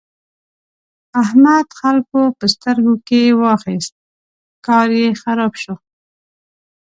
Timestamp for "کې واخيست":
3.07-3.93